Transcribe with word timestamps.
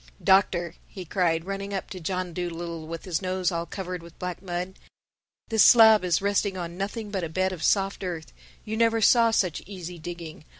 "Doctor," 0.23 0.73
he 0.87 1.05
cried, 1.05 1.45
running 1.45 1.75
up 1.75 1.91
to 1.91 1.99
John 1.99 2.33
Dolittle 2.33 2.87
with 2.87 3.05
his 3.05 3.21
nose 3.21 3.51
all 3.51 3.67
covered 3.67 4.01
with 4.01 4.17
black 4.17 4.41
mud, 4.41 4.79
"this 5.49 5.61
slab 5.61 6.03
is 6.03 6.23
resting 6.23 6.57
on 6.57 6.75
nothing 6.75 7.11
but 7.11 7.23
a 7.23 7.29
bed 7.29 7.51
of 7.53 7.61
soft 7.61 8.03
earth. 8.03 8.33
You 8.65 8.77
never 8.77 8.99
saw 8.99 9.29
such 9.29 9.61
easy 9.67 9.99
digging. 9.99 10.43